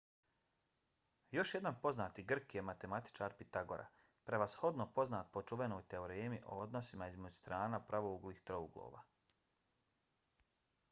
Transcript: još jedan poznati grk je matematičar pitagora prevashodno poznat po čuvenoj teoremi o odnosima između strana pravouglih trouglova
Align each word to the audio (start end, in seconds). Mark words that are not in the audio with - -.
još 1.31 1.51
jedan 1.55 1.75
poznati 1.81 2.23
grk 2.29 2.55
je 2.55 2.61
matematičar 2.69 3.35
pitagora 3.41 3.85
prevashodno 4.29 4.87
poznat 4.95 5.29
po 5.35 5.43
čuvenoj 5.51 5.83
teoremi 5.95 6.39
o 6.45 6.57
odnosima 6.65 7.09
između 7.11 7.35
strana 7.41 7.81
pravouglih 7.91 8.41
trouglova 8.51 9.03